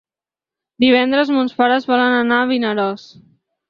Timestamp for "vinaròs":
2.57-3.11